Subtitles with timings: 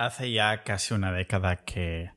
[0.00, 2.10] hace ya casi una década que,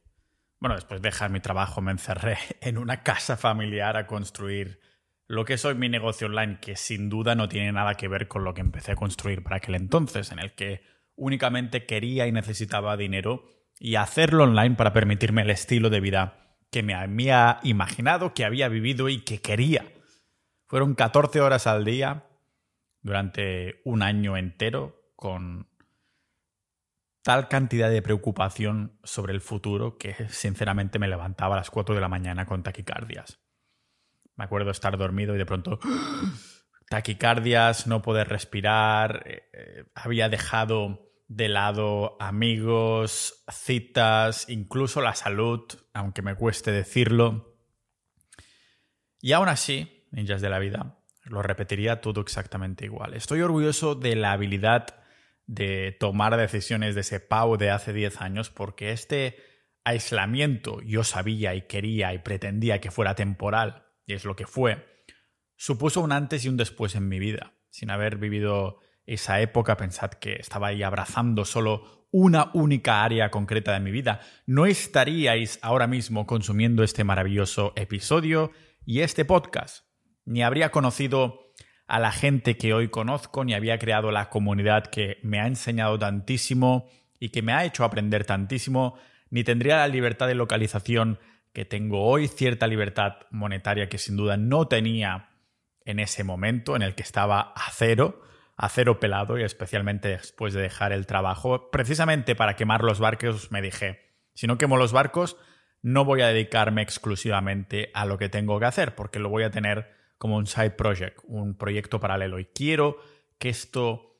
[0.60, 4.80] bueno, después de dejar mi trabajo me encerré en una casa familiar a construir
[5.28, 8.28] lo que es hoy mi negocio online, que sin duda no tiene nada que ver
[8.28, 10.82] con lo que empecé a construir para aquel entonces, en el que
[11.16, 13.46] únicamente quería y necesitaba dinero
[13.80, 18.70] y hacerlo online para permitirme el estilo de vida que me había imaginado, que había
[18.70, 19.86] vivido y que quería.
[20.68, 22.28] Fueron 14 horas al día
[23.02, 25.73] durante un año entero con
[27.24, 32.02] tal cantidad de preocupación sobre el futuro que sinceramente me levantaba a las 4 de
[32.02, 33.40] la mañana con taquicardias.
[34.36, 35.80] Me acuerdo estar dormido y de pronto
[36.90, 45.62] taquicardias, no poder respirar, eh, eh, había dejado de lado amigos, citas, incluso la salud,
[45.94, 47.58] aunque me cueste decirlo.
[49.22, 53.14] Y aún así, ninjas de la vida, lo repetiría todo exactamente igual.
[53.14, 55.03] Estoy orgulloso de la habilidad
[55.46, 59.38] de tomar decisiones de ese Pau de hace 10 años porque este
[59.84, 64.86] aislamiento yo sabía y quería y pretendía que fuera temporal, y es lo que fue,
[65.56, 67.54] supuso un antes y un después en mi vida.
[67.70, 73.74] Sin haber vivido esa época, pensad que estaba ahí abrazando solo una única área concreta
[73.74, 78.52] de mi vida, no estaríais ahora mismo consumiendo este maravilloso episodio
[78.86, 79.88] y este podcast,
[80.24, 81.43] ni habría conocido
[81.94, 86.00] a la gente que hoy conozco, ni había creado la comunidad que me ha enseñado
[86.00, 88.98] tantísimo y que me ha hecho aprender tantísimo,
[89.30, 91.20] ni tendría la libertad de localización
[91.54, 95.30] que tengo hoy, cierta libertad monetaria que sin duda no tenía
[95.86, 98.24] en ese momento en el que estaba a cero,
[98.58, 103.52] a cero pelado y especialmente después de dejar el trabajo, precisamente para quemar los barcos
[103.52, 104.00] me dije,
[104.34, 105.38] si no quemo los barcos,
[105.84, 109.52] no voy a dedicarme exclusivamente a lo que tengo que hacer, porque lo voy a
[109.52, 112.40] tener como un side project, un proyecto paralelo.
[112.40, 112.96] Y quiero
[113.38, 114.16] que esto,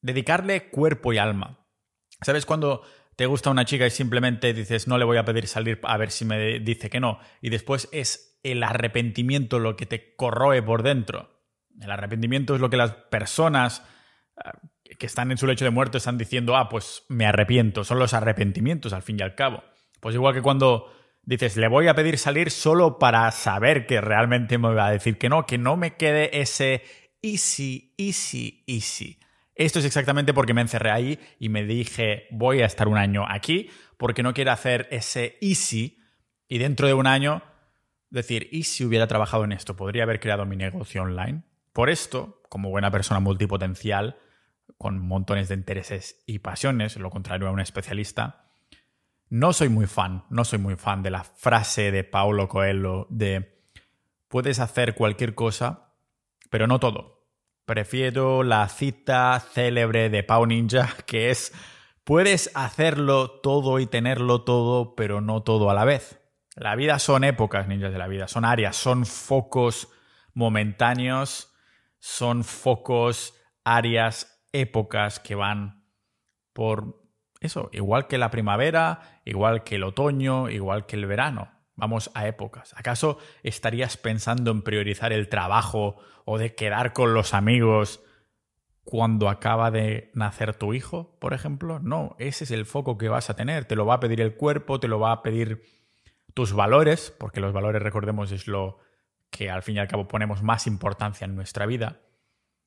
[0.00, 1.58] dedicarle cuerpo y alma.
[2.22, 2.80] ¿Sabes cuando
[3.16, 6.10] te gusta una chica y simplemente dices, no le voy a pedir salir a ver
[6.10, 7.18] si me dice que no?
[7.42, 11.28] Y después es el arrepentimiento lo que te corroe por dentro.
[11.78, 13.86] El arrepentimiento es lo que las personas
[14.42, 17.84] eh, que están en su lecho de muerte están diciendo, ah, pues me arrepiento.
[17.84, 19.62] Son los arrepentimientos al fin y al cabo.
[20.00, 20.90] Pues igual que cuando
[21.24, 25.18] dices, le voy a pedir salir solo para saber que realmente me va a decir
[25.18, 26.82] que no, que no me quede ese
[27.22, 29.18] easy, easy, easy.
[29.54, 33.24] Esto es exactamente porque me encerré ahí y me dije, voy a estar un año
[33.28, 35.98] aquí, porque no quiero hacer ese easy
[36.48, 37.42] y dentro de un año
[38.10, 39.76] decir, ¿y si hubiera trabajado en esto?
[39.76, 41.44] ¿Podría haber creado mi negocio online?
[41.72, 44.16] Por esto, como buena persona multipotencial,
[44.78, 48.51] con montones de intereses y pasiones, lo contrario a un especialista,
[49.32, 53.64] no soy muy fan, no soy muy fan de la frase de Paulo Coelho de
[54.28, 55.94] puedes hacer cualquier cosa,
[56.50, 57.30] pero no todo.
[57.64, 61.54] Prefiero la cita célebre de Pau Ninja, que es
[62.04, 66.20] puedes hacerlo todo y tenerlo todo, pero no todo a la vez.
[66.54, 69.88] La vida son épocas, ninjas de la vida, son áreas, son focos
[70.34, 71.54] momentáneos,
[71.98, 75.86] son focos, áreas, épocas que van
[76.52, 77.01] por
[77.42, 81.50] eso, igual que la primavera, igual que el otoño, igual que el verano.
[81.74, 82.74] Vamos a épocas.
[82.76, 88.02] ¿Acaso estarías pensando en priorizar el trabajo o de quedar con los amigos
[88.84, 91.78] cuando acaba de nacer tu hijo, por ejemplo?
[91.80, 93.64] No, ese es el foco que vas a tener.
[93.64, 95.62] Te lo va a pedir el cuerpo, te lo va a pedir
[96.34, 98.78] tus valores, porque los valores, recordemos, es lo
[99.30, 102.00] que al fin y al cabo ponemos más importancia en nuestra vida.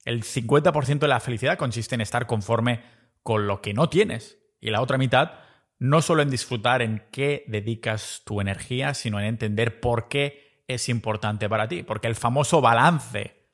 [0.03, 2.81] El 50% de la felicidad consiste en estar conforme
[3.23, 4.37] con lo que no tienes.
[4.59, 5.33] Y la otra mitad,
[5.79, 10.89] no solo en disfrutar en qué dedicas tu energía, sino en entender por qué es
[10.89, 11.83] importante para ti.
[11.83, 13.49] Porque el famoso balance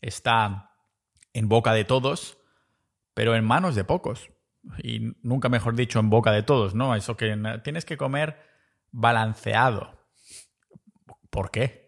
[0.00, 0.70] está
[1.32, 2.38] en boca de todos,
[3.14, 4.30] pero en manos de pocos.
[4.82, 6.94] Y nunca mejor dicho, en boca de todos, ¿no?
[6.94, 8.38] Eso que tienes que comer
[8.90, 9.98] balanceado.
[11.30, 11.81] ¿Por qué?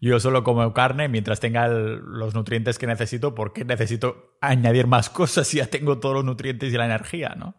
[0.00, 5.48] Yo solo como carne mientras tenga los nutrientes que necesito, porque necesito añadir más cosas
[5.48, 7.56] si ya tengo todos los nutrientes y la energía, ¿no?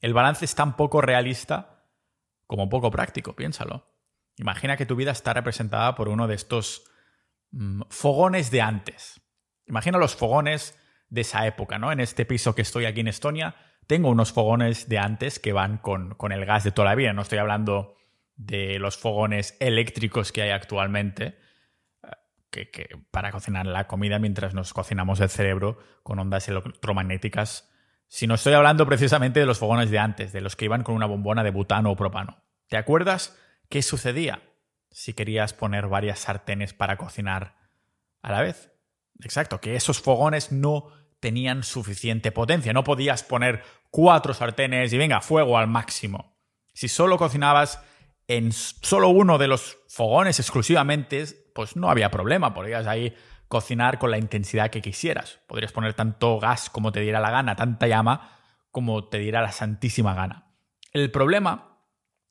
[0.00, 1.84] El balance es tan poco realista
[2.46, 3.86] como poco práctico, piénsalo.
[4.36, 6.84] Imagina que tu vida está representada por uno de estos
[7.52, 9.20] mm, fogones de antes.
[9.66, 10.76] Imagina los fogones
[11.10, 11.92] de esa época, ¿no?
[11.92, 13.54] En este piso que estoy aquí en Estonia,
[13.86, 17.12] tengo unos fogones de antes que van con, con el gas de toda la vida.
[17.12, 17.96] No estoy hablando
[18.46, 21.38] de los fogones eléctricos que hay actualmente,
[22.50, 27.70] que, para cocinar la comida mientras nos cocinamos el cerebro con ondas electromagnéticas,
[28.08, 30.94] si no estoy hablando precisamente de los fogones de antes, de los que iban con
[30.94, 32.42] una bombona de butano o propano.
[32.68, 33.38] ¿Te acuerdas
[33.68, 34.42] qué sucedía
[34.90, 37.56] si querías poner varias sartenes para cocinar
[38.22, 38.72] a la vez?
[39.22, 40.88] Exacto, que esos fogones no
[41.20, 42.72] tenían suficiente potencia.
[42.72, 46.38] No podías poner cuatro sartenes y venga, fuego al máximo.
[46.72, 47.84] Si solo cocinabas
[48.30, 52.54] en solo uno de los fogones exclusivamente, pues no había problema.
[52.54, 53.12] Podrías ahí
[53.48, 55.40] cocinar con la intensidad que quisieras.
[55.48, 58.38] Podrías poner tanto gas como te diera la gana, tanta llama
[58.70, 60.46] como te diera la santísima gana.
[60.92, 61.78] El problema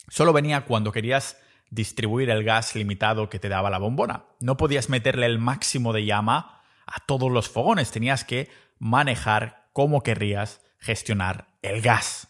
[0.08, 1.38] solo venía cuando querías
[1.70, 4.24] distribuir el gas limitado que te daba la bombona.
[4.40, 8.50] No podías meterle el máximo de llama a todos los fogones, tenías que
[8.80, 12.30] manejar cómo querrías gestionar el gas.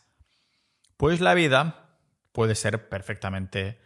[0.98, 1.89] Pues la vida
[2.40, 3.82] puede ser perfectamente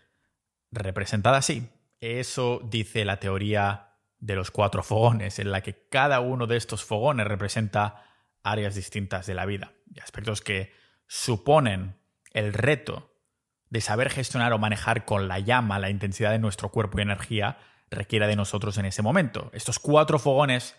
[0.70, 1.72] representada así.
[2.00, 6.84] Eso dice la teoría de los cuatro fogones, en la que cada uno de estos
[6.86, 8.06] fogones representa
[8.44, 10.72] áreas distintas de la vida y aspectos que
[11.08, 11.96] suponen
[12.32, 13.16] el reto
[13.72, 17.58] de saber gestionar o manejar con la llama la intensidad de nuestro cuerpo y energía
[17.90, 19.50] requiera de nosotros en ese momento.
[19.54, 20.76] Estos cuatro fogones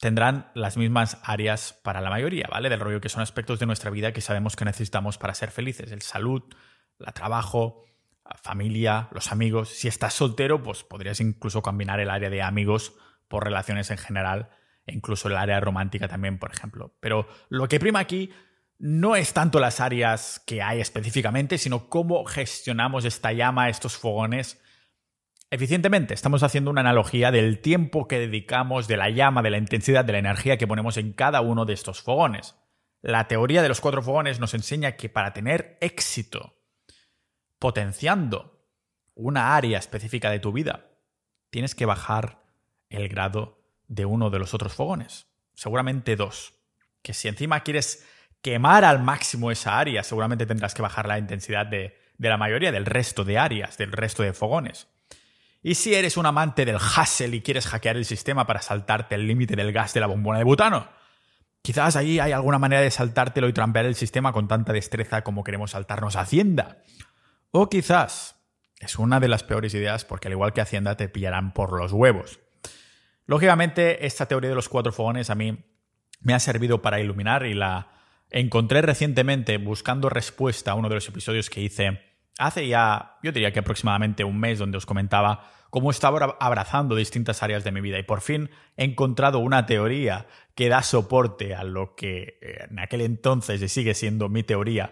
[0.00, 2.68] tendrán las mismas áreas para la mayoría, ¿vale?
[2.68, 5.90] Del rollo que son aspectos de nuestra vida que sabemos que necesitamos para ser felices.
[5.92, 6.42] El salud,
[6.98, 7.84] el trabajo,
[8.42, 9.70] familia, los amigos.
[9.70, 12.94] Si estás soltero, pues podrías incluso combinar el área de amigos
[13.28, 14.50] por relaciones en general
[14.86, 16.94] e incluso el área romántica también, por ejemplo.
[17.00, 18.30] Pero lo que prima aquí
[18.78, 24.60] no es tanto las áreas que hay específicamente, sino cómo gestionamos esta llama, estos fogones
[25.50, 26.14] eficientemente.
[26.14, 30.12] Estamos haciendo una analogía del tiempo que dedicamos, de la llama, de la intensidad, de
[30.12, 32.56] la energía que ponemos en cada uno de estos fogones.
[33.02, 36.54] La teoría de los cuatro fogones nos enseña que para tener éxito
[37.58, 38.56] potenciando
[39.14, 40.90] una área específica de tu vida,
[41.50, 42.42] tienes que bajar
[42.90, 45.26] el grado de uno de los otros fogones.
[45.54, 46.54] Seguramente dos.
[47.02, 48.06] Que si encima quieres
[48.42, 52.86] quemar al máximo esa área, seguramente tendrás que bajar la intensidad de, la mayoría del
[52.86, 54.88] resto de áreas, del resto de fogones.
[55.66, 59.26] Y si eres un amante del hustle y quieres hackear el sistema para saltarte el
[59.26, 60.88] límite del gas de la bombona de butano,
[61.60, 65.42] quizás ahí hay alguna manera de saltártelo y trampear el sistema con tanta destreza como
[65.42, 66.84] queremos saltarnos a Hacienda.
[67.50, 68.36] O quizás
[68.78, 71.90] es una de las peores ideas porque al igual que Hacienda te pillarán por los
[71.90, 72.38] huevos.
[73.26, 75.64] Lógicamente, esta teoría de los cuatro fogones a mí
[76.20, 77.90] me ha servido para iluminar y la
[78.30, 82.05] encontré recientemente buscando respuesta a uno de los episodios que hice
[82.38, 87.42] hace ya, yo diría que aproximadamente un mes, donde os comentaba cómo estaba abrazando distintas
[87.42, 91.64] áreas de mi vida y por fin he encontrado una teoría que da soporte a
[91.64, 94.90] lo que eh, en aquel entonces sigue siendo mi teoría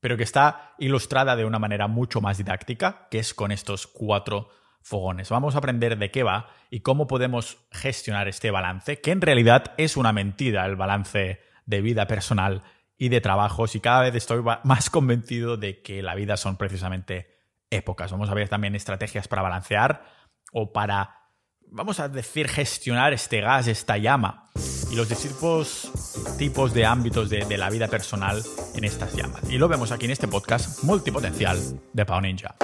[0.00, 4.50] pero que está ilustrada de una manera mucho más didáctica, que es con estos cuatro
[4.80, 5.30] fogones.
[5.30, 9.74] Vamos a aprender de qué va y cómo podemos gestionar este balance, que en realidad
[9.78, 12.62] es una mentira el balance de vida personal
[12.98, 17.34] y de trabajos y cada vez estoy más convencido de que la vida son precisamente
[17.70, 18.12] épocas.
[18.12, 20.04] Vamos a ver también estrategias para balancear
[20.52, 21.26] o para
[21.68, 24.44] vamos a decir, gestionar este gas, esta llama
[24.90, 25.90] y los distintos
[26.38, 28.42] tipos de ámbitos de, la vida personal
[28.74, 29.42] en estas llamas.
[29.50, 31.58] Y lo vemos aquí en este podcast multipotencial
[31.92, 32.54] de Pau Ninja.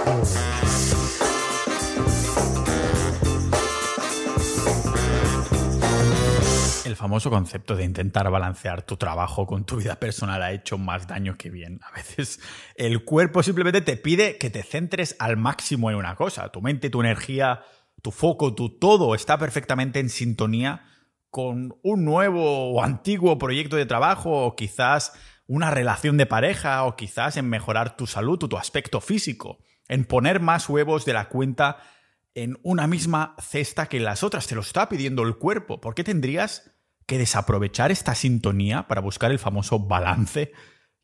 [6.92, 11.06] El famoso concepto de intentar balancear tu trabajo con tu vida personal ha hecho más
[11.06, 11.80] daño que bien.
[11.82, 12.38] A veces
[12.74, 16.50] el cuerpo simplemente te pide que te centres al máximo en una cosa.
[16.50, 17.62] Tu mente, tu energía,
[18.02, 20.84] tu foco, tu todo está perfectamente en sintonía
[21.30, 25.14] con un nuevo o antiguo proyecto de trabajo o quizás
[25.46, 30.04] una relación de pareja o quizás en mejorar tu salud o tu aspecto físico, en
[30.04, 31.78] poner más huevos de la cuenta
[32.34, 35.80] en una misma cesta que las otras, te lo está pidiendo el cuerpo.
[35.80, 36.71] ¿Por qué tendrías
[37.12, 40.50] que desaprovechar esta sintonía para buscar el famoso balance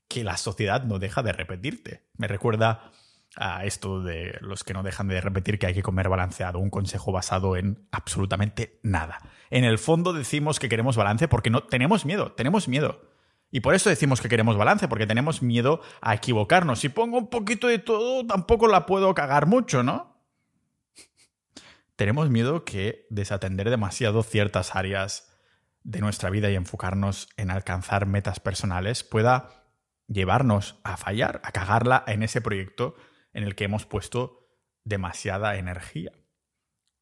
[0.09, 2.09] que la sociedad no deja de repetirte?
[2.17, 2.93] Me recuerda
[3.37, 6.71] a esto de los que no dejan de repetir que hay que comer balanceado, un
[6.71, 9.19] consejo basado en absolutamente nada.
[9.51, 13.03] En el fondo decimos que queremos balance porque no tenemos miedo, tenemos miedo.
[13.51, 16.81] Y por eso decimos que queremos balance, porque tenemos miedo a equivocarnos.
[16.81, 20.23] Si pongo un poquito de todo, tampoco la puedo cagar mucho, ¿no?
[21.97, 25.28] tenemos miedo que desatender demasiado ciertas áreas
[25.89, 29.65] de nuestra vida y enfocarnos en alcanzar metas personales pueda
[30.07, 32.95] llevarnos a fallar, a cagarla en ese proyecto
[33.33, 34.51] en el que hemos puesto
[34.85, 36.13] demasiada energía.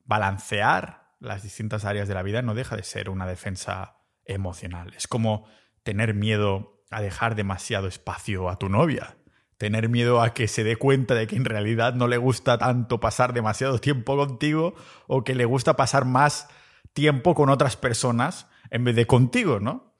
[0.04, 4.94] Balancear las distintas áreas de la vida no deja de ser una defensa emocional.
[4.96, 5.48] Es como
[5.82, 9.16] tener miedo a dejar demasiado espacio a tu novia,
[9.58, 13.00] tener miedo a que se dé cuenta de que en realidad no le gusta tanto
[13.00, 14.76] pasar demasiado tiempo contigo
[15.08, 16.48] o que le gusta pasar más
[16.92, 19.94] tiempo con otras personas en vez de contigo, ¿no?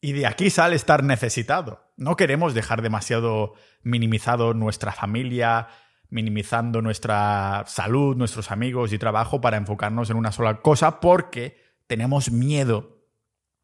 [0.00, 1.92] Y de aquí sale estar necesitado.
[1.96, 5.68] No queremos dejar demasiado minimizado nuestra familia,
[6.08, 11.56] minimizando nuestra salud, nuestros amigos y trabajo para enfocarnos en una sola cosa porque
[11.86, 13.04] tenemos miedo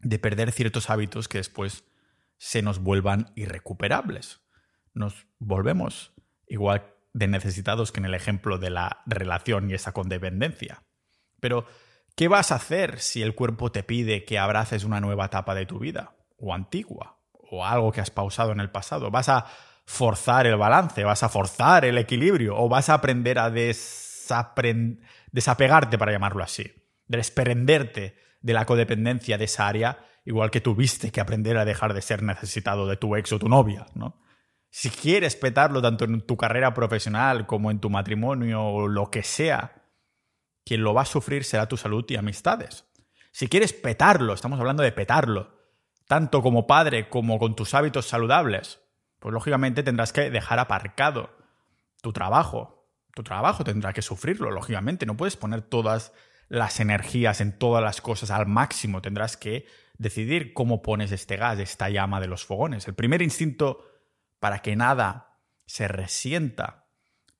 [0.01, 1.85] de perder ciertos hábitos que después
[2.37, 4.41] se nos vuelvan irrecuperables.
[4.93, 6.13] Nos volvemos
[6.47, 10.83] igual de necesitados que en el ejemplo de la relación y esa condependencia.
[11.41, 11.67] Pero,
[12.15, 15.67] ¿qué vas a hacer si el cuerpo te pide que abraces una nueva etapa de
[15.67, 16.15] tu vida?
[16.39, 19.11] O antigua, o algo que has pausado en el pasado.
[19.11, 19.47] ¿Vas a
[19.87, 21.05] forzar el balance?
[21.05, 22.57] ¿Vas a forzar el equilibrio?
[22.57, 26.73] ¿O vas a aprender a desapegarte, para llamarlo así?
[27.07, 32.03] Desprenderte de la codependencia de esa área, igual que tuviste que aprender a dejar de
[32.03, 34.21] ser necesitado de tu ex o tu novia, ¿no?
[34.71, 39.23] Si quieres petarlo tanto en tu carrera profesional como en tu matrimonio o lo que
[39.23, 39.84] sea,
[40.65, 42.85] quien lo va a sufrir será tu salud y amistades.
[43.33, 45.59] Si quieres petarlo, estamos hablando de petarlo,
[46.07, 48.81] tanto como padre como con tus hábitos saludables,
[49.19, 51.31] pues lógicamente tendrás que dejar aparcado
[52.03, 52.91] tu trabajo.
[53.15, 55.07] Tu trabajo tendrá que sufrirlo, lógicamente.
[55.07, 56.13] No puedes poner todas
[56.49, 59.01] las energías en todas las cosas al máximo.
[59.01, 59.67] Tendrás que
[59.97, 62.87] decidir cómo pones este gas, esta llama de los fogones.
[62.87, 63.87] El primer instinto
[64.41, 66.84] para que nada se resienta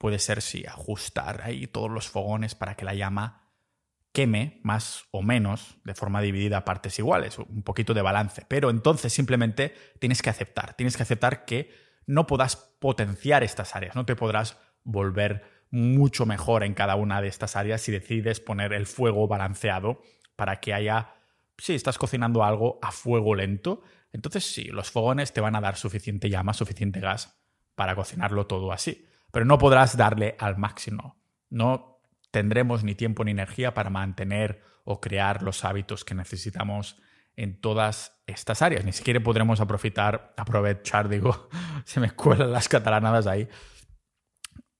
[0.05, 3.49] puede ser, sí, ajustar ahí todos los fogones para que la llama
[4.13, 8.45] queme más o menos de forma dividida a partes iguales, un poquito de balance.
[8.47, 11.71] Pero entonces simplemente tienes que aceptar, tienes que aceptar que
[12.05, 17.29] no podrás potenciar estas áreas, no te podrás volver mucho mejor en cada una de
[17.29, 20.03] estas áreas si decides poner el fuego balanceado
[20.37, 21.15] para que haya,
[21.57, 23.81] si estás cocinando algo a fuego lento,
[24.13, 27.41] entonces sí, los fogones te van a dar suficiente llama, suficiente gas
[27.75, 31.17] para cocinarlo todo así, pero no podrás darle al máximo.
[31.51, 31.99] No
[32.31, 37.03] tendremos ni tiempo ni energía para mantener o crear los hábitos que necesitamos
[37.35, 38.85] en todas estas áreas.
[38.85, 41.49] Ni siquiera podremos aprovechar, aprovechar, digo,
[41.85, 43.49] se me cuelan las catalanadas ahí.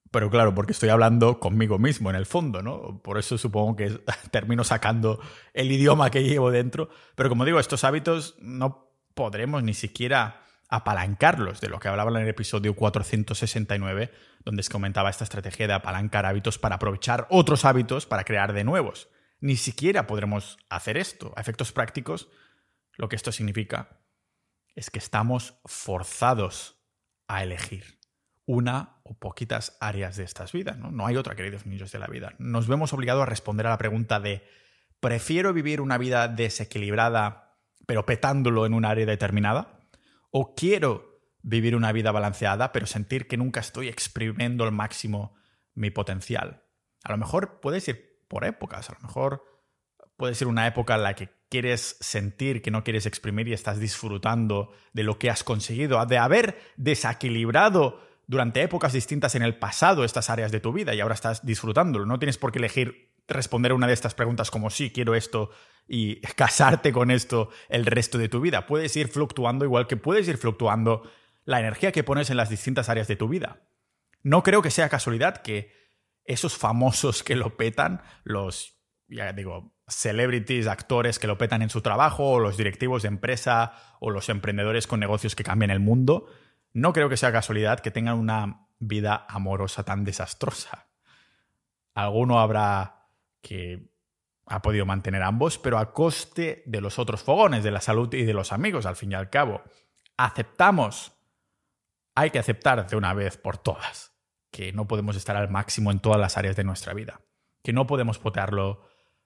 [0.09, 3.01] Pero claro, porque estoy hablando conmigo mismo en el fondo, ¿no?
[3.03, 3.99] Por eso supongo que
[4.31, 5.19] termino sacando
[5.53, 6.87] el idioma que llevo dentro.
[7.15, 12.17] Pero como digo, estos hábitos no podremos ni siquiera apalancarlos, de lo que hablaba en
[12.17, 14.11] el episodio 469,
[14.43, 18.63] donde se comentaba esta estrategia de apalancar hábitos para aprovechar otros hábitos para crear de
[18.63, 19.09] nuevos.
[19.39, 21.33] Ni siquiera podremos hacer esto.
[21.35, 22.29] A efectos prácticos,
[22.97, 23.99] lo que esto significa
[24.75, 26.77] es que estamos forzados
[27.27, 27.99] a elegir
[28.45, 30.77] una o poquitas áreas de estas vidas.
[30.77, 30.91] ¿no?
[30.91, 32.35] no hay otra, queridos niños de la vida.
[32.37, 34.47] Nos vemos obligados a responder a la pregunta de
[34.99, 37.45] ¿prefiero vivir una vida desequilibrada
[37.85, 39.74] pero petándolo en un área determinada?
[40.37, 45.33] ¿O quiero vivir una vida balanceada, pero sentir que nunca estoy exprimiendo al máximo
[45.75, 46.65] mi potencial?
[47.05, 49.45] A lo mejor puedes ir por épocas, a lo mejor
[50.17, 53.79] puede ser una época en la que quieres sentir que no quieres exprimir y estás
[53.79, 60.03] disfrutando de lo que has conseguido, de haber desequilibrado durante épocas distintas en el pasado
[60.03, 62.05] estas áreas de tu vida y ahora estás disfrutándolo.
[62.05, 65.49] No tienes por qué elegir responder una de estas preguntas como sí, quiero esto
[65.87, 68.67] y casarte con esto el resto de tu vida.
[68.67, 71.03] Puedes ir fluctuando igual que puedes ir fluctuando
[71.43, 73.61] la energía que pones en las distintas áreas de tu vida.
[74.23, 75.71] No creo que sea casualidad que
[76.25, 81.81] esos famosos que lo petan, los, ya digo, celebrities, actores que lo petan en su
[81.81, 86.25] trabajo, o los directivos de empresa, o los emprendedores con negocios que cambian el mundo,
[86.73, 90.87] no creo que sea casualidad que tengan una vida amorosa tan desastrosa.
[91.93, 92.94] Alguno habrá
[93.45, 93.91] que
[94.47, 98.23] ha podido mantener ambos, pero a coste de los otros fogones, de la salud y
[98.23, 99.61] de los amigos, al fin y al cabo.
[100.17, 101.13] Aceptamos.
[102.15, 104.13] Hay que aceptar de una vez por todas
[104.51, 107.21] que no podemos estar al máximo en todas las áreas de nuestra vida,
[107.61, 108.81] que no podemos potearlo,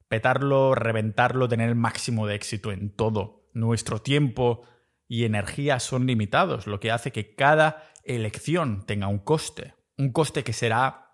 [0.09, 3.47] petarlo, reventarlo, tener el máximo de éxito en todo.
[3.53, 4.63] Nuestro tiempo
[5.07, 10.43] y energía son limitados, lo que hace que cada elección tenga un coste, un coste
[10.43, 11.08] que será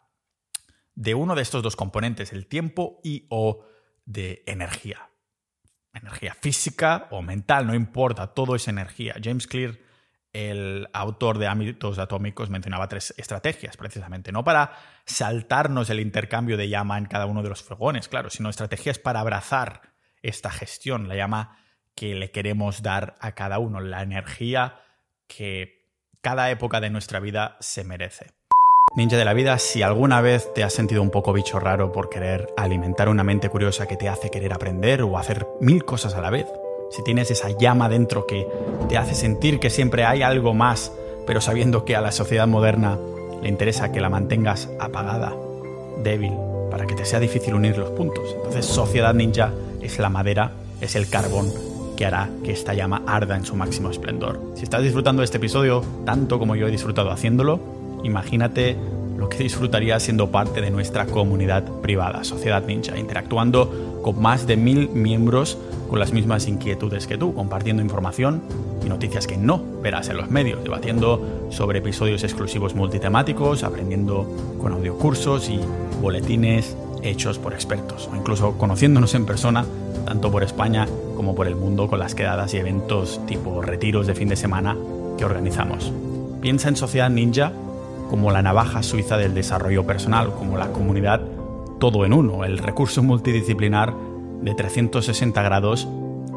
[0.96, 3.66] de uno de estos dos componentes, el tiempo y o
[4.06, 5.10] de energía.
[5.94, 9.16] Energía física o mental, no importa, todo es energía.
[9.22, 9.78] James Clear,
[10.34, 14.74] el autor de Ámbitos Atómicos, mencionaba tres estrategias precisamente, no para
[15.06, 19.22] saltarnos el intercambio de llama en cada uno de los fogones, claro, sino estrategias para
[19.22, 21.58] abrazar esta gestión, la llama
[21.96, 24.82] que le queremos dar a cada uno, la energía
[25.28, 25.90] que
[26.22, 28.32] cada época de nuestra vida se merece.
[28.96, 32.08] Ninja de la vida, si alguna vez te has sentido un poco bicho raro por
[32.08, 36.22] querer alimentar una mente curiosa que te hace querer aprender o hacer mil cosas a
[36.22, 36.48] la vez,
[36.92, 38.48] si tienes esa llama dentro que
[38.88, 40.94] te hace sentir que siempre hay algo más,
[41.28, 42.98] pero sabiendo que a la sociedad moderna
[43.42, 45.36] le interesa que la mantengas apagada,
[46.02, 46.32] débil,
[46.72, 48.34] para que te sea difícil unir los puntos.
[48.34, 51.52] Entonces, Sociedad Ninja es la madera, es el carbón
[51.98, 54.40] que hará que esta llama arda en su máximo esplendor.
[54.56, 58.76] Si estás disfrutando de este episodio tanto como yo he disfrutado haciéndolo, Imagínate
[59.18, 64.58] lo que disfrutaría siendo parte de nuestra comunidad privada, Sociedad Ninja, interactuando con más de
[64.58, 65.58] mil miembros
[65.90, 68.44] con las mismas inquietudes que tú, compartiendo información
[68.86, 74.30] y noticias que no verás en los medios, debatiendo sobre episodios exclusivos multitemáticos, aprendiendo
[74.62, 75.60] con audiocursos y
[76.00, 79.66] boletines hechos por expertos, o incluso conociéndonos en persona,
[80.06, 84.14] tanto por España como por el mundo, con las quedadas y eventos tipo retiros de
[84.14, 84.78] fin de semana
[85.18, 85.92] que organizamos.
[86.42, 87.52] Piensa en Sociedad Ninja
[88.10, 91.22] como la navaja suiza del desarrollo personal, como la comunidad
[91.80, 93.94] todo en uno, el recurso multidisciplinar
[94.42, 95.88] de 360 grados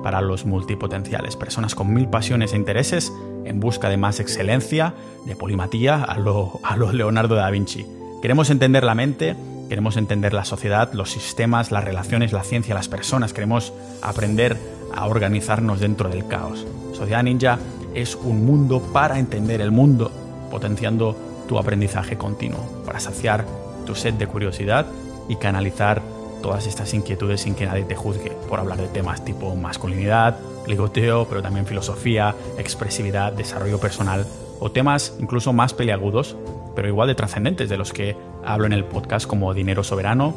[0.02, 3.12] para los multipotenciales, personas con mil pasiones e intereses
[3.44, 4.94] en busca de más excelencia,
[5.26, 7.86] de polimatía a lo, a lo Leonardo da Vinci.
[8.22, 9.36] Queremos entender la mente,
[9.68, 13.72] queremos entender la sociedad, los sistemas, las relaciones, la ciencia, las personas, queremos
[14.02, 14.56] aprender
[14.94, 16.66] a organizarnos dentro del caos.
[16.92, 17.58] Sociedad Ninja
[17.94, 20.10] es un mundo para entender el mundo,
[20.50, 21.16] potenciando
[21.48, 23.44] tu aprendizaje continuo, para saciar
[23.86, 24.86] tu sed de curiosidad
[25.28, 26.02] y canalizar
[26.42, 31.26] todas estas inquietudes sin que nadie te juzgue por hablar de temas tipo masculinidad, ligoteo,
[31.28, 34.26] pero también filosofía, expresividad, desarrollo personal
[34.60, 36.36] o temas incluso más peliagudos,
[36.76, 40.34] pero igual de trascendentes de los que hablo en el podcast como dinero soberano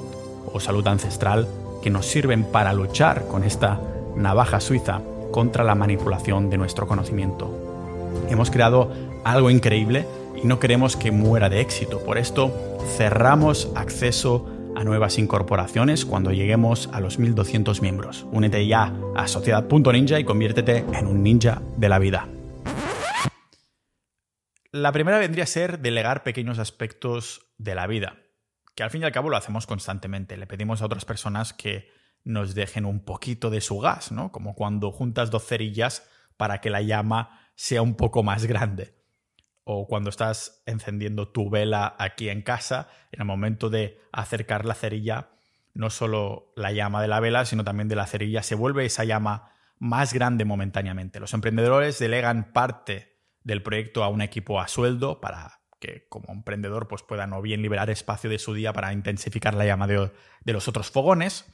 [0.51, 1.47] o salud ancestral,
[1.83, 3.79] que nos sirven para luchar con esta
[4.15, 5.01] navaja suiza
[5.31, 7.49] contra la manipulación de nuestro conocimiento.
[8.29, 8.91] Hemos creado
[9.23, 10.05] algo increíble
[10.43, 12.03] y no queremos que muera de éxito.
[12.03, 18.25] Por esto cerramos acceso a nuevas incorporaciones cuando lleguemos a los 1200 miembros.
[18.31, 22.27] Únete ya a sociedad.ninja y conviértete en un ninja de la vida.
[24.71, 28.15] La primera vendría a ser delegar pequeños aspectos de la vida,
[28.73, 30.37] que al fin y al cabo lo hacemos constantemente.
[30.37, 31.89] Le pedimos a otras personas que
[32.23, 34.31] nos dejen un poquito de su gas, ¿no?
[34.31, 36.07] Como cuando juntas dos cerillas
[36.37, 39.00] para que la llama sea un poco más grande
[39.71, 44.73] o cuando estás encendiendo tu vela aquí en casa, en el momento de acercar la
[44.73, 45.29] cerilla,
[45.73, 49.03] no solo la llama de la vela, sino también de la cerilla, se vuelve esa
[49.03, 51.19] llama más grande momentáneamente.
[51.19, 56.87] Los emprendedores delegan parte del proyecto a un equipo a sueldo para que como emprendedor
[56.87, 60.11] pues puedan o bien liberar espacio de su día para intensificar la llama de,
[60.43, 61.45] de los otros fogones,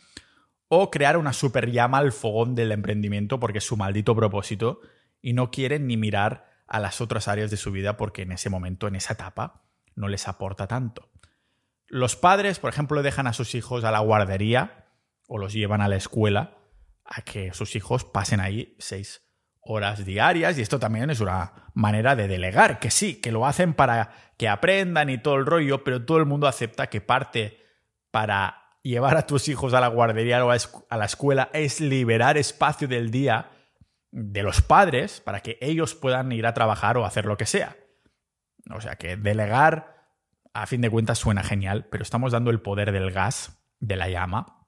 [0.68, 4.82] o crear una super llama al fogón del emprendimiento porque es su maldito propósito
[5.22, 8.50] y no quieren ni mirar a las otras áreas de su vida porque en ese
[8.50, 9.64] momento, en esa etapa,
[9.96, 11.10] no les aporta tanto.
[11.88, 14.86] Los padres, por ejemplo, dejan a sus hijos a la guardería
[15.28, 16.58] o los llevan a la escuela
[17.06, 19.22] a que sus hijos pasen ahí seis
[19.62, 23.74] horas diarias y esto también es una manera de delegar, que sí, que lo hacen
[23.74, 27.66] para que aprendan y todo el rollo, pero todo el mundo acepta que parte
[28.12, 32.88] para llevar a tus hijos a la guardería o a la escuela es liberar espacio
[32.88, 33.50] del día
[34.20, 37.78] de los padres para que ellos puedan ir a trabajar o hacer lo que sea.
[38.72, 40.08] O sea que delegar,
[40.54, 44.10] a fin de cuentas, suena genial, pero estamos dando el poder del gas, de la
[44.10, 44.66] llama,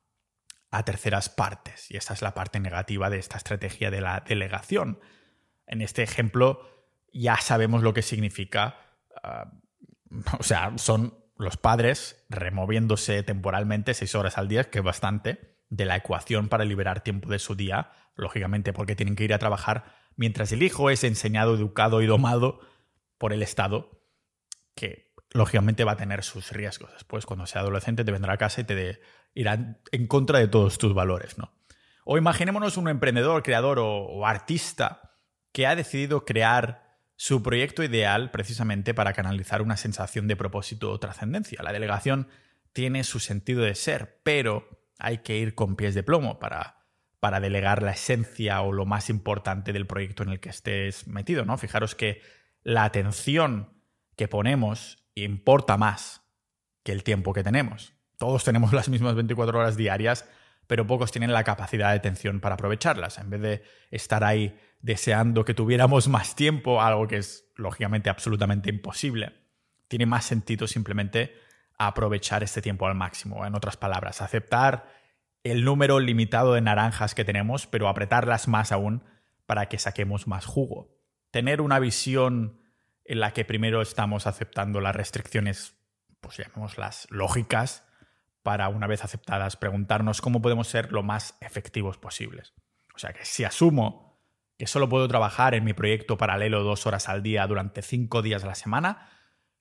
[0.69, 1.89] a terceras partes.
[1.89, 4.99] Y esta es la parte negativa de esta estrategia de la delegación.
[5.65, 6.61] En este ejemplo
[7.11, 8.77] ya sabemos lo que significa.
[9.23, 9.51] Ah,
[10.37, 15.85] o sea, son los padres removiéndose temporalmente seis horas al día, que es bastante, de
[15.85, 19.85] la ecuación para liberar tiempo de su día lógicamente porque tienen que ir a trabajar,
[20.15, 22.59] mientras el hijo es enseñado, educado y domado
[23.17, 24.03] por el Estado,
[24.75, 26.91] que lógicamente va a tener sus riesgos.
[26.93, 28.99] Después, cuando sea adolescente, te vendrá a casa y te
[29.33, 31.53] irá en contra de todos tus valores, ¿no?
[32.05, 35.17] O imaginémonos un emprendedor, creador o, o artista
[35.51, 40.99] que ha decidido crear su proyecto ideal precisamente para canalizar una sensación de propósito o
[40.99, 41.61] trascendencia.
[41.61, 42.27] La delegación
[42.73, 47.81] tiene su sentido de ser, pero hay que ir con pies de plomo para delegar
[47.81, 51.57] la esencia o lo más importante del proyecto en el que estés metido, ¿no?
[51.57, 52.21] Fijaros que
[52.63, 53.81] la atención
[54.15, 56.21] que ponemos importa más
[56.83, 57.93] que el tiempo que tenemos.
[58.17, 60.29] Todos tenemos las mismas 24 horas diarias,
[60.67, 63.17] pero pocos tienen la capacidad de atención para aprovecharlas.
[63.17, 68.69] En vez de estar ahí deseando que tuviéramos más tiempo, algo que es lógicamente absolutamente
[68.69, 69.33] imposible,
[69.87, 71.33] tiene más sentido simplemente
[71.79, 73.45] aprovechar este tiempo al máximo.
[73.45, 74.87] En otras palabras, aceptar
[75.43, 79.03] el número limitado de naranjas que tenemos, pero apretarlas más aún
[79.47, 80.95] para que saquemos más jugo.
[81.31, 82.61] Tener una visión
[83.05, 85.75] en la que primero estamos aceptando las restricciones,
[86.19, 87.85] pues llamémoslas lógicas,
[88.43, 92.53] para una vez aceptadas preguntarnos cómo podemos ser lo más efectivos posibles.
[92.93, 94.19] O sea que si asumo
[94.57, 98.43] que solo puedo trabajar en mi proyecto paralelo dos horas al día durante cinco días
[98.43, 99.09] a la semana,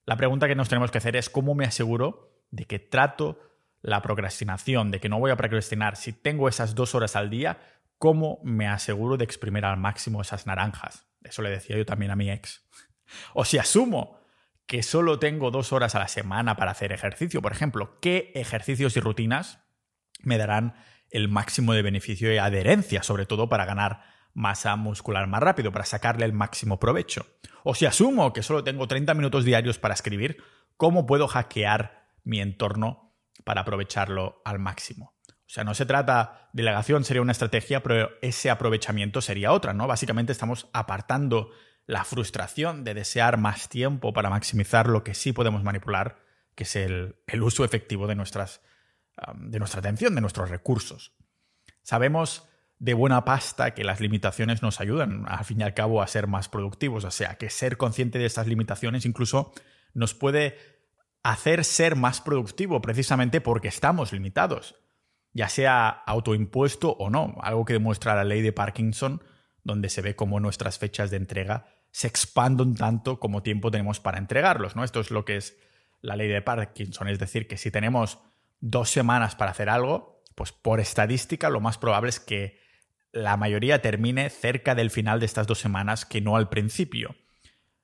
[0.09, 3.39] la pregunta que nos tenemos que hacer es cómo me aseguro de que trato
[3.83, 7.59] la procrastinación, de que no voy a procrastinar, si tengo esas dos horas al día,
[7.99, 11.05] ¿cómo me aseguro de exprimir al máximo esas naranjas?
[11.23, 12.67] Eso le decía yo también a mi ex.
[13.35, 14.19] O si asumo
[14.65, 18.97] que solo tengo dos horas a la semana para hacer ejercicio, por ejemplo, ¿qué ejercicios
[18.97, 19.59] y rutinas
[20.23, 20.73] me darán
[21.11, 24.01] el máximo de beneficio y adherencia, sobre todo para ganar
[24.39, 27.27] masa muscular más rápido, para sacarle el máximo provecho.
[27.63, 30.41] O si asumo que solo tengo 30 minutos diarios para escribir,
[30.77, 35.13] ¿cómo puedo hackear mi entorno para aprovecharlo al máximo?
[35.27, 39.87] O sea, no se trata, delegación sería una estrategia, pero ese aprovechamiento sería otra, ¿no?
[39.87, 41.51] Básicamente estamos apartando
[41.85, 46.23] la frustración de desear más tiempo para maximizar lo que sí podemos manipular,
[46.55, 48.61] que es el, uso efectivo de, nuestras,
[49.35, 51.13] de nuestra atención, de nuestros recursos.
[51.81, 52.48] Sabemos
[52.79, 56.27] de buena pasta que las limitaciones nos ayudan, al fin y al cabo, a ser
[56.27, 57.03] más productivos.
[57.03, 59.51] O sea, que ser consciente de estas limitaciones incluso
[59.93, 60.57] nos puede
[61.21, 64.75] hacer ser más productivo precisamente porque estamos limitados
[65.33, 69.23] ya sea autoimpuesto o no, algo que demuestra la ley de Parkinson,
[69.63, 74.17] donde se ve cómo nuestras fechas de entrega se expanden tanto como tiempo tenemos para
[74.17, 74.75] entregarlos.
[74.75, 74.83] ¿no?
[74.83, 75.57] Esto es lo que es
[76.01, 78.19] la ley de Parkinson, es decir, que si tenemos
[78.59, 82.59] dos semanas para hacer algo, pues por estadística lo más probable es que
[83.11, 87.15] la mayoría termine cerca del final de estas dos semanas que no al principio.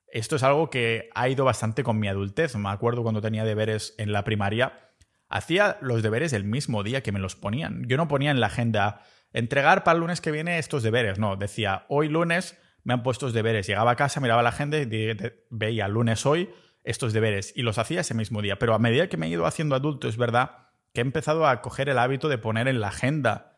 [0.07, 2.55] Esto es algo que ha ido bastante con mi adultez.
[2.55, 4.91] Me acuerdo cuando tenía deberes en la primaria,
[5.27, 7.83] hacía los deberes el mismo día que me los ponían.
[7.87, 9.01] Yo no ponía en la agenda
[9.33, 13.25] entregar para el lunes que viene estos deberes, no, decía hoy lunes me han puesto
[13.25, 13.67] estos deberes.
[13.67, 15.17] Llegaba a casa, miraba la agenda y
[15.49, 16.49] veía lunes hoy
[16.83, 18.59] estos deberes y los hacía ese mismo día.
[18.59, 21.61] Pero a medida que me he ido haciendo adulto, es verdad que he empezado a
[21.61, 23.54] coger el hábito de poner en la agenda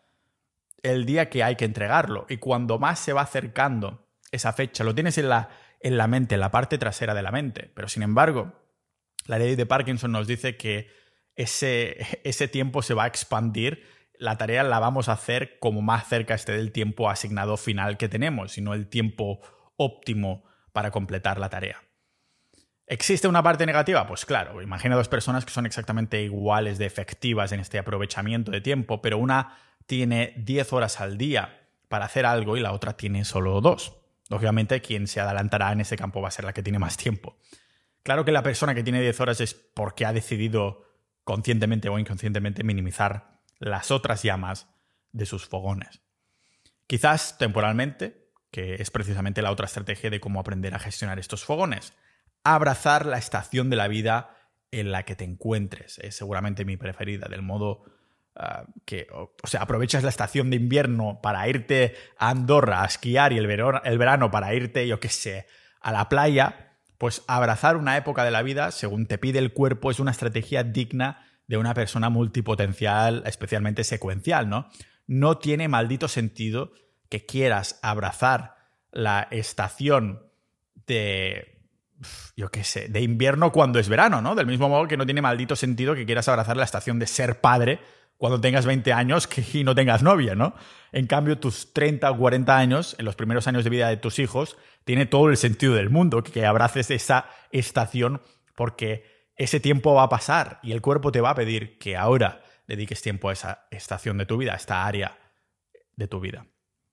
[0.84, 2.26] el día que hay que entregarlo.
[2.30, 6.36] Y cuando más se va acercando esa fecha, lo tienes en la, en la mente,
[6.36, 7.72] en la parte trasera de la mente.
[7.74, 8.54] Pero sin embargo,
[9.26, 10.90] la ley de Parkinson nos dice que
[11.36, 13.84] ese, ese tiempo se va a expandir,
[14.20, 18.10] la tarea la vamos a hacer como más cerca esté del tiempo asignado final que
[18.10, 19.40] tenemos, sino el tiempo
[19.76, 21.84] óptimo para completar la tarea.
[22.88, 24.08] ¿Existe una parte negativa?
[24.08, 28.62] Pues claro, imagina dos personas que son exactamente iguales de efectivas en este aprovechamiento de
[28.62, 33.26] tiempo, pero una tiene 10 horas al día para hacer algo y la otra tiene
[33.26, 33.97] solo dos.
[34.30, 37.38] Lógicamente, quien se adelantará en ese campo va a ser la que tiene más tiempo.
[38.04, 40.84] Claro que la persona que tiene 10 horas es porque ha decidido
[41.23, 44.67] conscientemente o inconscientemente minimizar las otras llamas
[45.12, 46.02] de sus fogones.
[46.86, 51.93] Quizás temporalmente, que es precisamente la otra estrategia de cómo aprender a gestionar estos fogones.
[52.43, 54.38] Abrazar la estación de la vida
[54.71, 56.00] en la que te encuentres.
[56.00, 57.84] Es seguramente mi preferida, del modo
[58.38, 63.34] ah, que, o, sea, aprovechas la estación de invierno para irte a Andorra a esquiar
[63.34, 65.47] y el verano, el verano para irte, yo qué sé,
[65.82, 69.91] a la playa, pues abrazar una época de la vida, según te pide el cuerpo,
[69.91, 74.69] es una estrategia digna de una persona multipotencial, especialmente secuencial, ¿no?
[75.08, 76.71] No tiene maldito sentido
[77.10, 78.56] que quieras abrazar
[78.91, 80.23] la estación
[80.88, 81.62] de,
[82.36, 84.36] yo qué sé, de invierno cuando es verano, ¿no?
[84.36, 87.39] Del mismo modo que no tiene maldito sentido que quieras abrazar la estación de ser
[87.41, 87.80] padre
[88.17, 90.56] cuando tengas 20 años y no tengas novia, ¿no?
[90.91, 94.19] En cambio, tus 30 o 40 años, en los primeros años de vida de tus
[94.19, 98.21] hijos, tiene todo el sentido del mundo que abraces esa estación
[98.56, 102.41] porque ese tiempo va a pasar y el cuerpo te va a pedir que ahora
[102.67, 105.17] dediques tiempo a esa estación de tu vida, a esta área
[105.95, 106.47] de tu vida.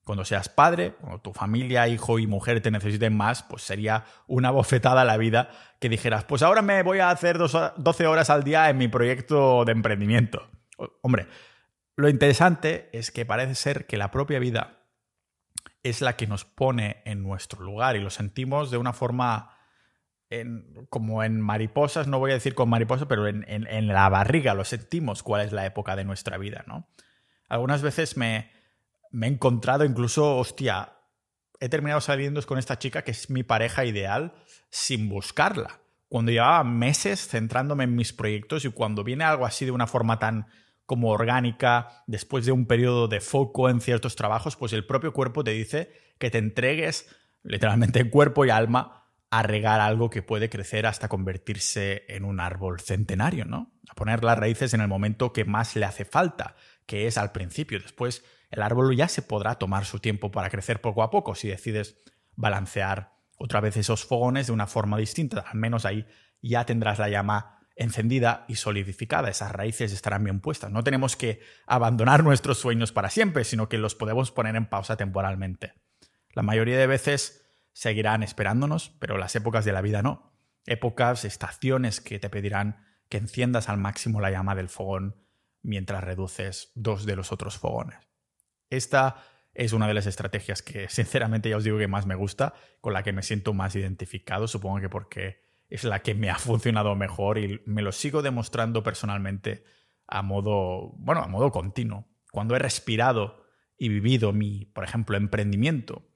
[0.04, 4.50] Cuando seas padre, cuando tu familia, hijo y mujer te necesiten más, pues sería una
[4.50, 8.44] bofetada a la vida que dijeras, pues ahora me voy a hacer 12 horas al
[8.44, 10.46] día en mi proyecto de emprendimiento.
[11.02, 11.28] Hombre,
[11.96, 14.80] lo interesante es que parece ser que la propia vida
[15.82, 19.50] es la que nos pone en nuestro lugar y lo sentimos de una forma
[20.88, 24.64] como en mariposas, no voy a decir con mariposas, pero en, en, la barriga lo
[24.64, 26.88] sentimos cuál es la época de nuestra vida, ¿no?
[27.48, 28.50] Algunas veces me,
[29.10, 30.94] me he encontrado incluso, hostia,
[31.60, 34.34] he terminado saliendo con esta chica que es mi pareja ideal
[34.70, 35.80] sin buscarla.
[36.08, 40.18] Cuando llevaba meses centrándome en mis proyectos y cuando viene algo así de una forma
[40.18, 40.46] tan
[40.86, 45.44] como orgánica, después de un periodo de foco en ciertos trabajos, pues el propio cuerpo
[45.44, 47.08] te dice que te entregues
[47.42, 52.38] literalmente en cuerpo y alma a regar algo que puede crecer hasta convertirse en un
[52.38, 53.72] árbol centenario, ¿no?
[53.88, 56.54] A poner las raíces en el momento que más le hace falta,
[56.86, 57.80] que es al principio.
[57.80, 61.48] Después el árbol ya se podrá tomar su tiempo para crecer poco a poco si
[61.48, 61.96] decides
[62.36, 65.40] balancear otra vez esos fogones de una forma distinta.
[65.40, 66.06] Al menos ahí
[66.40, 69.28] ya tendrás la llama encendida y solidificada.
[69.28, 70.70] Esas raíces estarán bien puestas.
[70.70, 74.96] No tenemos que abandonar nuestros sueños para siempre, sino que los podemos poner en pausa
[74.96, 75.74] temporalmente.
[76.32, 80.32] La mayoría de veces seguirán esperándonos, pero las épocas de la vida no.
[80.66, 85.16] Épocas, estaciones que te pedirán que enciendas al máximo la llama del fogón
[85.62, 87.98] mientras reduces dos de los otros fogones.
[88.70, 89.16] Esta
[89.54, 92.92] es una de las estrategias que sinceramente ya os digo que más me gusta, con
[92.92, 96.94] la que me siento más identificado, supongo que porque es la que me ha funcionado
[96.94, 99.64] mejor y me lo sigo demostrando personalmente
[100.06, 102.06] a modo, bueno, a modo continuo.
[102.30, 103.44] cuando he respirado
[103.78, 106.08] y vivido mi, por ejemplo, emprendimiento,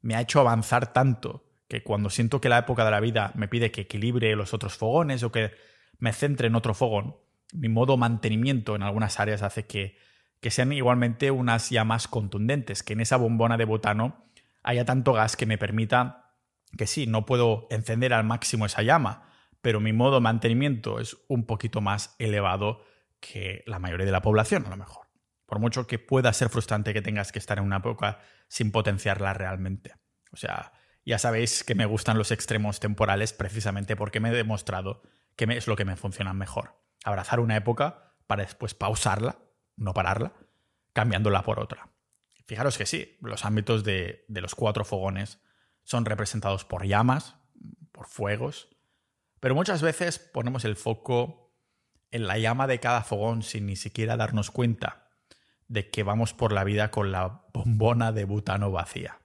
[0.00, 3.48] me ha hecho avanzar tanto que cuando siento que la época de la vida me
[3.48, 5.52] pide que equilibre los otros fogones o que
[5.98, 7.16] me centre en otro fogón,
[7.52, 9.96] mi modo mantenimiento en algunas áreas hace que,
[10.40, 14.26] que sean igualmente unas llamas contundentes, que en esa bombona de butano
[14.62, 16.23] haya tanto gas que me permita
[16.76, 19.28] que sí, no puedo encender al máximo esa llama,
[19.60, 22.84] pero mi modo de mantenimiento es un poquito más elevado
[23.20, 25.06] que la mayoría de la población, a lo mejor.
[25.46, 29.32] Por mucho que pueda ser frustrante que tengas que estar en una época sin potenciarla
[29.34, 29.94] realmente.
[30.32, 30.72] O sea,
[31.06, 35.02] ya sabéis que me gustan los extremos temporales precisamente porque me he demostrado
[35.36, 36.80] que es lo que me funciona mejor.
[37.04, 39.38] Abrazar una época para después pausarla,
[39.76, 40.32] no pararla,
[40.92, 41.88] cambiándola por otra.
[42.46, 45.40] Fijaros que sí, los ámbitos de, de los cuatro fogones
[45.84, 47.36] son representados por llamas,
[47.92, 48.68] por fuegos,
[49.40, 51.54] pero muchas veces ponemos el foco
[52.10, 55.10] en la llama de cada fogón sin ni siquiera darnos cuenta
[55.68, 59.20] de que vamos por la vida con la bombona de butano vacía.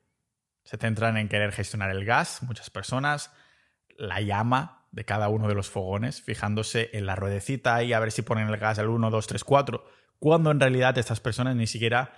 [0.64, 3.32] Se centran en querer gestionar el gas, muchas personas,
[3.98, 8.12] la llama de cada uno de los fogones, fijándose en la ruedecita y a ver
[8.12, 9.86] si ponen el gas al 1, 2, 3, 4,
[10.20, 12.14] cuando en realidad estas personas ni siquiera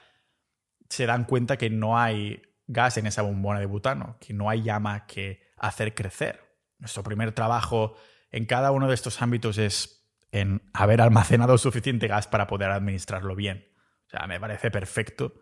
[0.90, 4.64] se dan cuenta que no hay gas en esa bombona de butano, que no hay
[4.64, 6.42] llama que hacer crecer.
[6.80, 7.96] Nuestro primer trabajo
[8.32, 13.36] en cada uno de estos ámbitos es en haber almacenado suficiente gas para poder administrarlo
[13.36, 13.68] bien.
[14.08, 15.34] O sea, me parece perfecto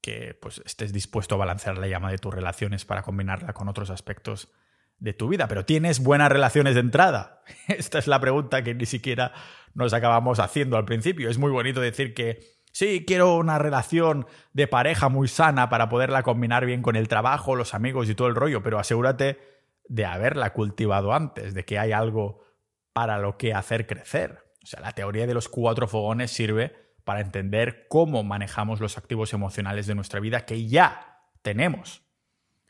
[0.00, 3.90] que pues, estés dispuesto a balancear la llama de tus relaciones para combinarla con otros
[3.90, 4.50] aspectos
[4.98, 5.48] de tu vida.
[5.48, 7.42] Pero ¿tienes buenas relaciones de entrada?
[7.68, 9.32] Esta es la pregunta que ni siquiera
[9.74, 11.28] nos acabamos haciendo al principio.
[11.28, 16.24] Es muy bonito decir que sí, quiero una relación de pareja muy sana para poderla
[16.24, 19.38] combinar bien con el trabajo, los amigos y todo el rollo, pero asegúrate
[19.88, 22.42] de haberla cultivado antes, de que hay algo
[22.92, 24.44] para lo que hacer crecer.
[24.62, 29.32] O sea, la teoría de los cuatro fogones sirve para entender cómo manejamos los activos
[29.32, 32.02] emocionales de nuestra vida que ya tenemos.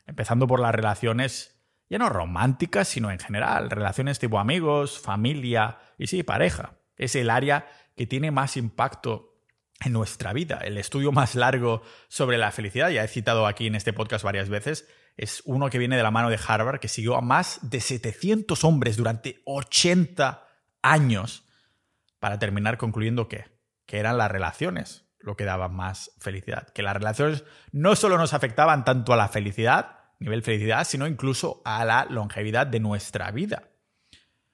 [0.05, 6.07] Empezando por las relaciones ya no románticas, sino en general, relaciones tipo amigos, familia y
[6.07, 6.77] sí, pareja.
[6.95, 9.34] Es el área que tiene más impacto
[9.83, 10.59] en nuestra vida.
[10.63, 14.49] El estudio más largo sobre la felicidad, ya he citado aquí en este podcast varias
[14.49, 17.79] veces, es uno que viene de la mano de Harvard, que siguió a más de
[17.79, 20.45] 700 hombres durante 80
[20.81, 21.45] años
[22.19, 23.45] para terminar concluyendo que,
[23.85, 26.69] que eran las relaciones lo que daba más felicidad.
[26.69, 31.61] Que las relaciones no solo nos afectaban tanto a la felicidad, nivel felicidad, sino incluso
[31.65, 33.69] a la longevidad de nuestra vida.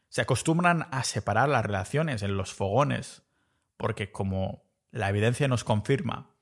[0.08, 3.24] Se acostumbran a separar las relaciones en los fogones,
[3.78, 6.36] porque como la evidencia nos confirma,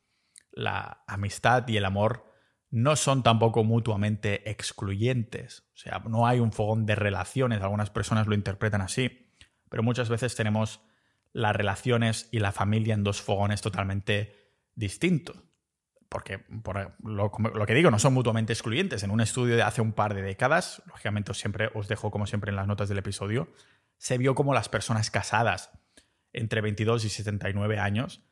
[0.52, 2.26] la amistad y el amor
[2.72, 5.70] no son tampoco mutuamente excluyentes.
[5.74, 9.34] O sea, no hay un fogón de relaciones, algunas personas lo interpretan así,
[9.70, 10.82] pero muchas veces tenemos
[11.32, 14.36] las relaciones y la familia en dos fogones totalmente
[14.76, 15.38] distintos.
[16.10, 19.04] Porque por lo, lo, que digo, no son mutuamente excluyentes.
[19.04, 22.26] En un estudio de hace un par de décadas, lógicamente os, siempre, os dejo como
[22.26, 23.54] siempre en las notas del episodio,
[23.98, 25.72] se vio como las personas casadas
[26.34, 28.24] entre 22 y 79 años,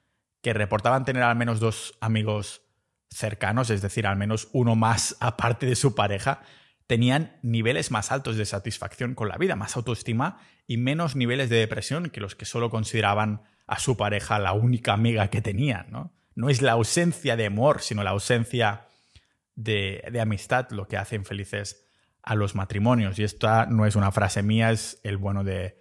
[0.42, 2.62] que reportaban tener al menos dos amigos
[3.10, 6.42] cercanos, es decir, al menos uno más aparte de su pareja,
[6.88, 11.58] tenían niveles más altos de satisfacción con la vida, más autoestima y menos niveles de
[11.58, 15.88] depresión que los que solo consideraban a su pareja la única amiga que tenían.
[15.92, 18.86] No, no es la ausencia de amor, sino la ausencia
[19.56, 21.86] de, de amistad lo que hacen felices
[22.24, 23.20] a los matrimonios.
[23.20, 25.78] Y esta no es una frase mía, es el bueno de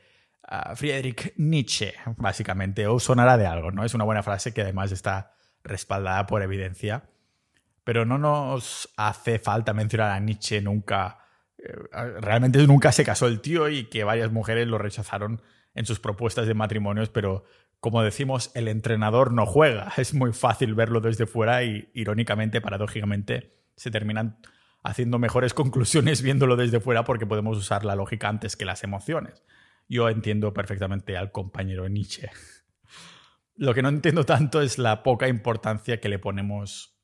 [0.74, 3.85] Friedrich Nietzsche, básicamente, o sonará de algo, ¿no?
[3.85, 7.04] Es una buena frase que además está respaldada por evidencia
[7.87, 11.20] pero no nos hace falta mencionar a Nietzsche nunca.
[11.56, 11.72] Eh,
[12.20, 15.40] realmente nunca se casó el tío y que varias mujeres lo rechazaron
[15.72, 17.44] en sus propuestas de matrimonios, pero
[17.78, 19.92] como decimos, el entrenador no juega.
[19.98, 24.40] Es muy fácil verlo desde fuera y, irónicamente, paradójicamente, se terminan
[24.82, 29.44] haciendo mejores conclusiones viéndolo desde fuera porque podemos usar la lógica antes que las emociones.
[29.88, 32.31] Yo entiendo perfectamente al compañero Nietzsche.
[33.55, 36.99] Lo que no entiendo tanto es la poca importancia que le ponemos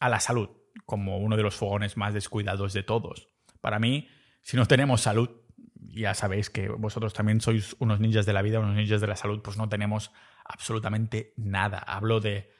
[0.00, 0.50] a la salud
[0.86, 3.28] como uno de los fogones más descuidados de todos.
[3.60, 4.08] Para mí,
[4.42, 5.28] si no tenemos salud,
[5.74, 9.16] ya sabéis que vosotros también sois unos ninjas de la vida, unos ninjas de la
[9.16, 10.12] salud, pues no tenemos
[10.44, 11.78] absolutamente nada.
[11.78, 12.52] Hablo de,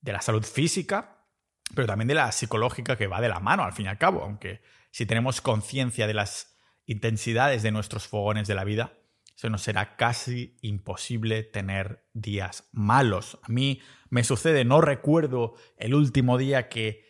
[0.00, 1.26] de la salud física,
[1.74, 4.22] pero también de la psicológica que va de la mano, al fin y al cabo,
[4.22, 8.92] aunque si tenemos conciencia de las intensidades de nuestros fogones de la vida,
[9.34, 13.38] se nos será casi imposible tener días malos.
[13.42, 17.04] A mí me sucede, no recuerdo el último día que,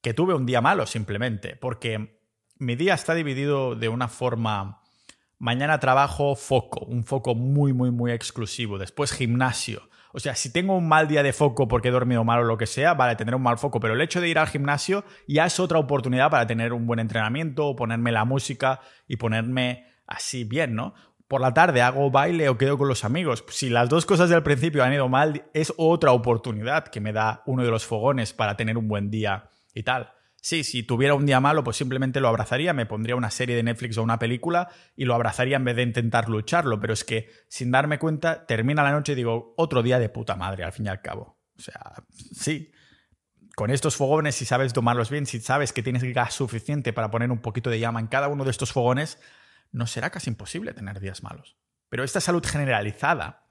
[0.00, 2.20] que tuve un día malo simplemente, porque
[2.58, 4.80] mi día está dividido de una forma
[5.40, 8.76] Mañana trabajo foco, un foco muy, muy, muy exclusivo.
[8.76, 9.88] Después gimnasio.
[10.12, 12.58] O sea, si tengo un mal día de foco porque he dormido mal o lo
[12.58, 15.46] que sea, vale, tener un mal foco, pero el hecho de ir al gimnasio ya
[15.46, 20.74] es otra oportunidad para tener un buen entrenamiento, ponerme la música y ponerme así bien,
[20.74, 20.92] ¿no?
[21.30, 23.44] Por la tarde hago baile o quedo con los amigos.
[23.50, 27.44] Si las dos cosas del principio han ido mal, es otra oportunidad que me da
[27.46, 30.10] uno de los fogones para tener un buen día y tal.
[30.42, 33.62] Sí, si tuviera un día malo, pues simplemente lo abrazaría, me pondría una serie de
[33.62, 36.80] Netflix o una película y lo abrazaría en vez de intentar lucharlo.
[36.80, 40.34] Pero es que, sin darme cuenta, termina la noche y digo, otro día de puta
[40.34, 41.38] madre, al fin y al cabo.
[41.56, 41.92] O sea,
[42.32, 42.72] sí.
[43.54, 47.30] Con estos fogones, si sabes tomarlos bien, si sabes que tienes gas suficiente para poner
[47.30, 49.20] un poquito de llama en cada uno de estos fogones,
[49.72, 51.56] no será casi imposible tener días malos.
[51.88, 53.46] Pero esta salud generalizada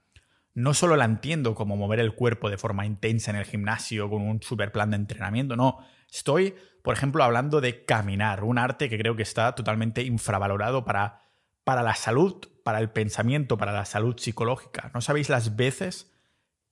[0.54, 4.22] no solo la entiendo como mover el cuerpo de forma intensa en el gimnasio con
[4.22, 5.78] un super plan de entrenamiento, no.
[6.10, 11.22] Estoy, por ejemplo, hablando de caminar, un arte que creo que está totalmente infravalorado para,
[11.62, 14.90] para la salud, para el pensamiento, para la salud psicológica.
[14.92, 16.12] ¿No sabéis las veces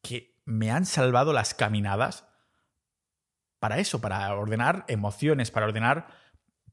[0.02, 2.26] que me han salvado las caminadas
[3.60, 6.08] para eso, para ordenar emociones, para ordenar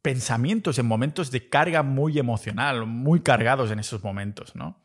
[0.05, 4.79] pensamientos en momentos de carga muy emocional, muy cargados en esos momentos, ¿no?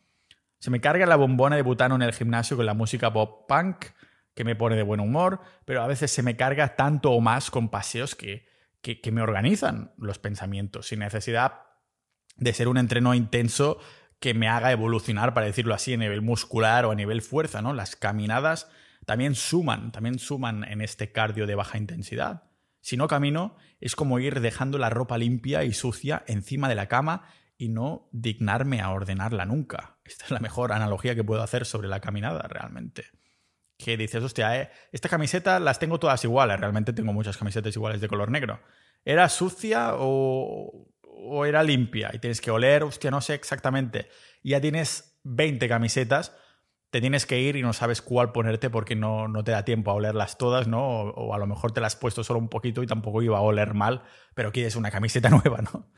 [0.57, 3.85] Se me carga la bombona de butano en el gimnasio con la música pop punk,
[4.33, 7.51] que me pone de buen humor, pero a veces se me carga tanto o más
[7.51, 8.47] con paseos que,
[8.81, 11.65] que, me organizan los pensamientos, sin necesidad
[12.37, 13.77] de ser un entreno intenso
[14.19, 17.73] que me haga evolucionar, para decirlo así, a nivel muscular o a nivel fuerza, ¿no?
[17.73, 18.71] Las caminadas
[19.05, 22.50] también suman, también suman en este cardio de baja intensidad.
[22.81, 26.87] Si no camino, es como ir dejando la ropa limpia y sucia encima de la
[26.87, 29.97] cama y no dignarme a ordenarla nunca.
[30.03, 33.05] Esta es la mejor analogía que puedo hacer sobre la caminada realmente.
[33.77, 38.01] Que dices, hostia, eh, esta camiseta las tengo todas iguales, realmente tengo muchas camisetas iguales
[38.01, 38.59] de color negro.
[39.05, 42.09] ¿Era sucia o, o era limpia?
[42.13, 44.09] Y tienes que oler, hostia, no sé exactamente.
[44.41, 46.35] Y ya tienes 20 camisetas,
[46.91, 49.91] te tienes que ir y no sabes cuál ponerte porque no, no te da tiempo
[49.91, 50.81] a olerlas todas, ¿no?
[50.81, 53.41] O, a lo mejor te las has puesto solo un poquito y tampoco iba a
[53.41, 54.03] oler mal,
[54.35, 55.89] pero quieres una camiseta nueva, ¿no?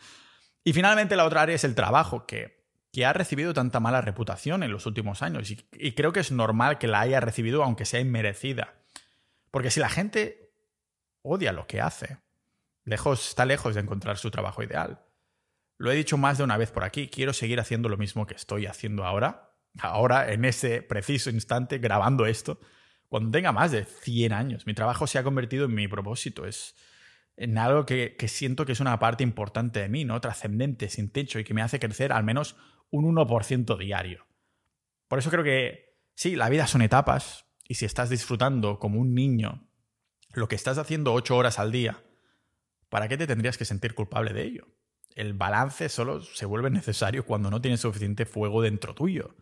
[0.63, 4.61] Y finalmente la otra área es el trabajo, que, que ha recibido tanta mala reputación
[4.61, 5.49] en los últimos años.
[5.49, 8.75] Y, creo que es normal que la haya recibido, aunque sea inmerecida.
[9.49, 10.53] Porque si la gente
[11.23, 12.19] odia lo que hace,
[12.85, 15.03] lejos, está lejos de encontrar su trabajo ideal.
[15.79, 18.35] Lo he dicho más de una vez por aquí, quiero seguir haciendo lo mismo que
[18.35, 22.59] estoy haciendo ahora, ahora en ese preciso instante, grabando esto,
[23.09, 24.65] cuando tenga más de 100 años.
[24.65, 26.75] Mi trabajo se ha convertido en mi propósito, es,
[27.37, 30.19] en algo que, siento que es una parte importante de mí, ¿no?
[30.21, 32.55] Trascendente, sin techo y que me hace crecer al menos
[32.91, 34.27] un 1% diario.
[35.07, 39.13] Por eso creo que sí, la vida son etapas y si estás disfrutando como un
[39.13, 39.67] niño
[40.33, 42.03] lo que estás haciendo ocho horas al día,
[42.89, 44.67] ¿para qué te tendrías que sentir culpable de ello?
[45.15, 49.35] El balance solo se vuelve necesario cuando no tienes suficiente fuego dentro tuyo.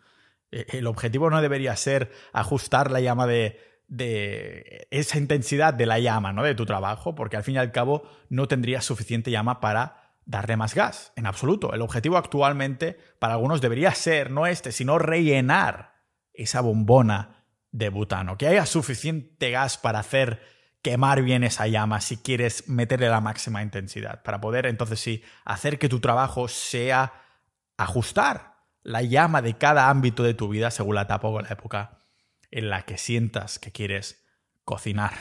[0.51, 5.99] E, el objetivo no debería ser ajustar la llama de de esa intensidad de la
[5.99, 6.43] llama, ¿no?
[6.43, 10.55] De tu trabajo, porque al fin y al cabo no tendrías suficiente llama para darle
[10.55, 11.73] más gas, en absoluto.
[11.73, 15.95] El objetivo actualmente para algunos debería ser no este, sino rellenar
[16.33, 20.41] esa bombona de butano, que haya suficiente gas para hacer
[20.81, 25.77] quemar bien esa llama si quieres meterle la máxima intensidad, para poder entonces sí hacer
[25.77, 27.11] que tu trabajo sea
[27.75, 28.50] ajustar
[28.83, 32.05] la llama de cada ámbito de tu vida según la etapa o la época
[32.49, 34.25] en la que sientas que quieres
[34.63, 35.13] cocinar.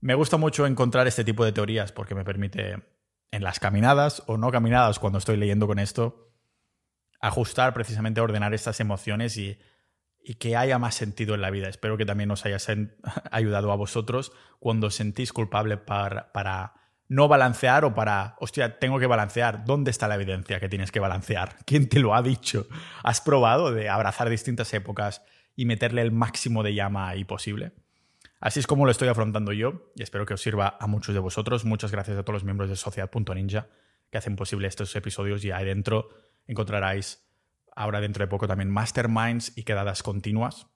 [0.00, 2.82] Me gusta mucho encontrar este tipo de teorías porque me permite
[3.30, 6.32] en las caminadas o no caminadas cuando estoy leyendo con esto,
[7.20, 9.58] ajustar precisamente, ordenar estas emociones y,
[10.38, 11.68] que haya más sentido en la vida.
[11.68, 12.58] Espero que también os haya
[13.30, 16.79] ayudado a vosotros cuando sentís culpable para, para
[17.10, 19.66] no balancear o para, hostia, tengo que balancear.
[19.66, 21.56] ¿Dónde está la evidencia que tienes que balancear?
[21.66, 22.66] ¿Quién te lo ha dicho?
[23.04, 25.22] ¿Has probado de abrazar distintas épocas?
[25.60, 27.72] y meterle el máximo de llama ahí posible.
[28.40, 31.20] Así es como lo estoy afrontando yo y espero que os sirva a muchos de
[31.20, 31.66] vosotros.
[31.66, 33.68] Muchas gracias a todos los miembros de Sociedad.ninja
[34.10, 36.08] que hacen posible estos episodios y ahí dentro
[36.46, 37.28] encontraréis
[37.76, 40.66] ahora dentro de poco también masterminds y quedadas continuas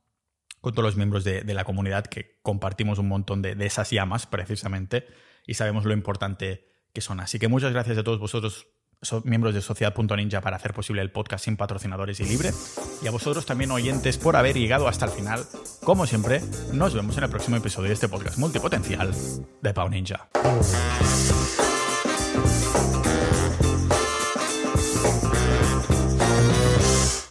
[0.61, 4.27] con todos los miembros de, la comunidad que compartimos un montón de, de esas llamas
[4.27, 5.07] precisamente
[5.47, 7.21] y sabemos lo importante que son.
[7.21, 8.67] Así que muchas gracias a todos vosotros
[9.25, 12.51] miembros de Sociedad.ninja para hacer posible el podcast sin patrocinadores y libre.
[13.03, 15.45] Y a vosotros también oyentes por haber llegado hasta el final.
[15.83, 16.41] Como siempre,
[16.73, 19.13] nos vemos en el próximo episodio de este podcast multipotencial
[19.61, 20.29] de Pau Ninja.